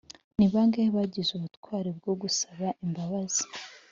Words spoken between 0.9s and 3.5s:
bagize ubutwari bwo gusaba imbabazi?